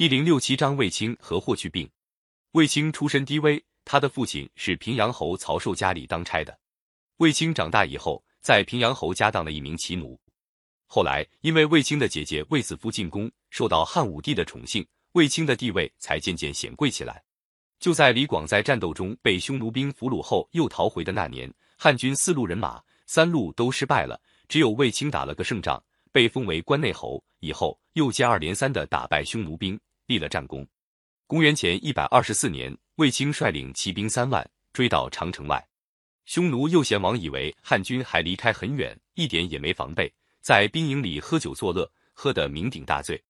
[0.00, 1.86] 一零六七章卫青和霍去病。
[2.52, 6.58] 卫青出身低微，他的父亲是平阳侯曹寿家里当差的。
[7.18, 10.18] 卫青长大以后，在平阳侯家当了一名骑奴。
[10.86, 14.82] 后来，因为卫青的姐姐卫子夫进宫，受到汉武帝的宠幸，
[15.12, 17.22] 卫青的地位才渐渐显贵起来。
[17.78, 27.22] 就在李广在战斗中被匈奴兵俘虏后又逃回的那年，汉军四路人马三路都失败了，只有卫青打了个胜仗，被封为关内侯。
[27.40, 29.78] 以后又接二连三的打败匈奴兵。
[30.10, 30.66] 立了战功。
[31.28, 35.64] 公元前一百二十四年，卫青率领骑兵三万追到长城外，
[36.24, 43.22] 匈奴右贤王以为汉军还离开很远，一点也没防备，在兵营里喝酒作乐，喝得酩酊大醉。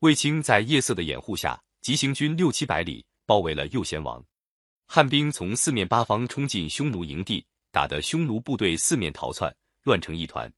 [0.00, 4.22] 卫青在夜色的掩护下，急行军六七百里，包围了右贤王。
[4.86, 9.50] 汉兵从四面八方冲进匈奴营地，打得匈奴部队四面逃窜，
[9.82, 10.52] 乱成一团。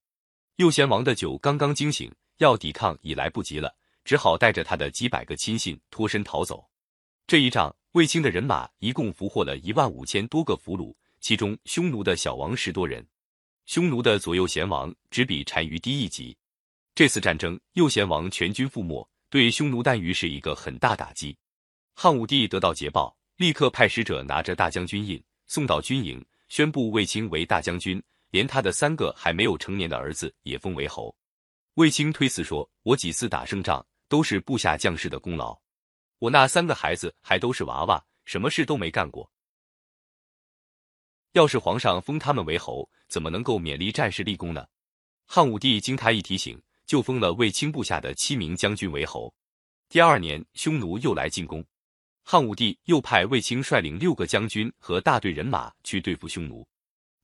[0.57, 3.73] 右贤王的酒刚刚惊醒，要抵抗已来不及了。
[4.05, 6.69] 只好带着他的几百个亲信脱身逃走。
[7.27, 13.07] 这一仗，卫青的人马一共俘获了一万五千多个俘虏，其中匈奴的小王十多人。
[13.67, 16.37] 匈奴的左右贤王只比单于低一级。
[16.95, 21.37] 这次战争，右贤王全军覆没，对匈奴单于是一个很大打击。
[21.95, 31.15] 汉武帝得到捷报，立刻派使者拿着大将军印送到军营，宣布卫青为大将军，连他的三个还没有成年的儿子也封为侯。
[31.75, 35.57] 卫青推辞说：“我几次打胜仗。”都是部下将士的功劳，
[36.19, 39.31] 我那三个孩子还都是娃娃，什么事都没干过。
[41.31, 44.67] 要是皇上封他们为侯，怎么能够勉励战士立功呢？
[45.27, 49.33] 汉武帝经他一提醒，就封了卫青部下的七名将军为侯。
[49.89, 51.65] 第二年，匈奴又来进攻，
[52.25, 56.67] 汉武帝又派卫青率领六个将军和大队人马去对付匈奴。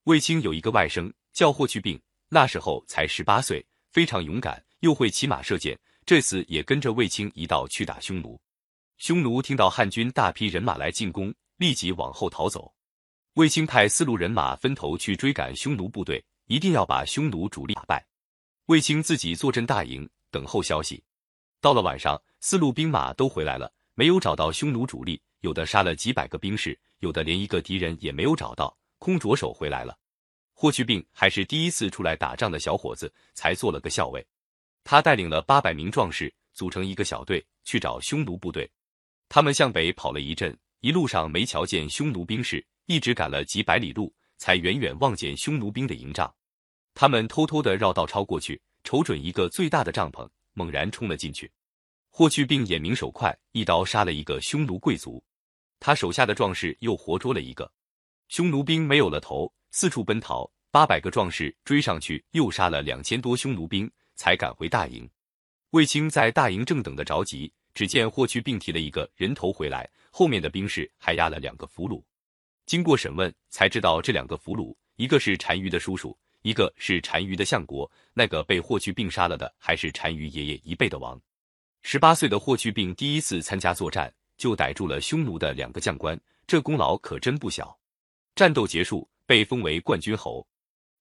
[0.05, 5.77] 卫青有一个外甥叫霍去病，那时候才十八岁，非常勇敢，又会骑马射箭。
[6.07, 8.39] 这次也跟着卫青一道去打匈奴。
[8.97, 12.73] 匈奴听到汉军大批人马来进攻，立即往后逃走。
[13.33, 18.07] 卫青派四路人马分头去追赶匈奴部队，一定要把匈奴主力打败。
[18.67, 21.03] 卫青自己坐镇大营，等候消息。
[21.59, 29.99] 到了晚上，四路兵马都回来了，没有找到匈奴主力，有的杀了几百个兵士，有的连一个敌人也没有找到，空着手回来了。
[30.53, 34.25] 霍去病还是第一次出来打仗的小伙子，才做了个校尉。
[34.89, 38.71] 他带领了八百名壮士，组成一个小队去找匈奴部队。
[39.27, 46.33] 他们向北跑了一阵，一路上没瞧见匈奴兵士，一直赶了几百里路，才远远望见匈奴兵的营帐。
[46.93, 51.51] 他们偷偷的绕道超过去，瞅准一个最大的帐篷，猛然冲了进去。
[52.09, 55.21] 霍去病眼明手快，一刀杀了一个匈奴贵族。
[55.81, 57.69] 他手下的壮士又活捉了一个
[58.29, 60.49] 匈奴兵，没有了头，四处奔逃。
[60.71, 63.91] 八百个壮士追上去，又杀了两千多匈奴兵。
[64.17, 65.09] 才赶回大营，
[65.69, 72.03] 卫青在大营正等得着急，只见霍去病提了一个人头回来，后面的兵士还押了两个俘虏。
[72.65, 77.89] 经过审问，才知道这两个俘虏，一个是单于的叔叔，一个是单于的相国。
[78.13, 81.21] 那个被霍去病杀了的，还是单于爷爷一辈的王。
[81.83, 87.77] 十八岁的霍去病第一次参加作战，就逮住了匈奴的两个将官，这功劳可真不小。
[88.35, 90.45] 战斗结束，被封为冠军侯。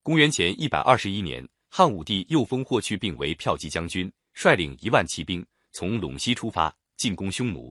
[0.02, 1.48] 公元前一百二十一年。
[1.76, 7.70] 汉武帝又封霍去病为骠骑将军，率领一万骑兵从陇西出发进攻匈奴。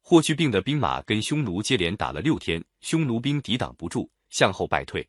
[0.00, 5.08] 霍去病的兵马跟匈奴接连打了六天，匈奴兵抵挡不住，向后败退。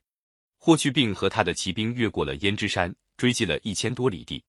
[0.60, 4.44] 霍去病和他的骑兵越过了胭脂山，追击了一千多里地。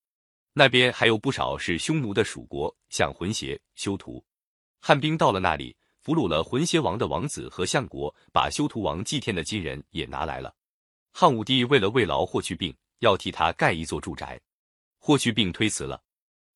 [0.53, 4.23] 那边还有不少是匈奴的属国，像浑邪、修图。
[4.83, 10.55] 汉兵到了那里，俘虏了浑邪王的王子和相国，把修图王祭天的金人也拿来了。
[11.11, 12.77] 汉武帝为了慰劳霍去病。
[12.99, 14.41] 要替他盖一座住宅，
[14.99, 16.03] 霍去病推辞了。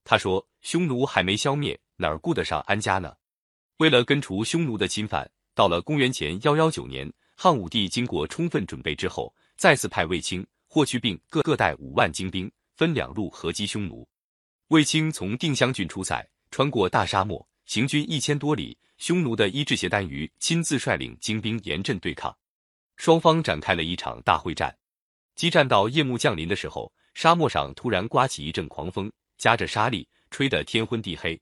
[0.04, 3.14] 他说：“匈奴还没消灭，哪儿顾得上安家呢？”
[3.78, 14.06] 为了根除匈奴的侵犯，到了公元前幺幺九年，汉武帝经过充分准备之后，再次派卫青、霍去病各各带五万精兵，分两路合击匈奴。
[14.69, 22.36] 卫青从定襄郡出塞，穿过大沙漠，行军一千多里，匈奴的伊稚斜单于亲自率领精兵严阵对抗，
[22.97, 24.77] 双方展开了一场大会战。
[25.34, 31.40] 激战到夜幕降临的时候，沙漠上突然刮起一阵狂风，夹着沙粒，吹得天昏地黑。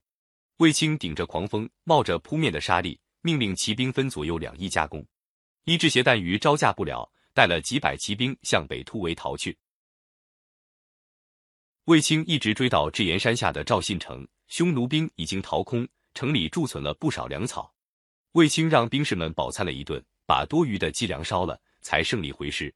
[0.59, 5.05] 卫青顶着狂风，冒着扑面的沙粒，命令骑兵分左右两翼夹攻。
[5.65, 9.57] 一只邪单于招架不了，带了几百骑兵向北突围逃去。
[11.85, 17.73] 卫青一直追到智岩山下的赵信城，匈奴兵已经逃空，城里贮存了不少粮草。
[18.33, 22.73] 卫青让兵士们饱餐了一顿，把多余的积粮烧了，才胜利回师。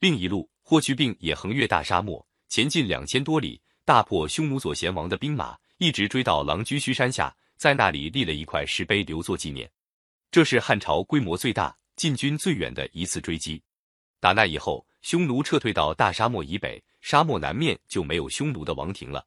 [0.00, 9.68] 另一路，霍去病也横越大沙漠，前进两千多里，大破匈奴左贤王的兵马，一直追到狼居胥山下，在那里立了一块石碑留作纪念。
[10.30, 13.60] 这是汉朝规模最大、进军最远的一次追击。
[14.20, 19.26] 打那以后，匈奴撤退到大沙漠以北，沙漠南面就没有匈奴的王庭了。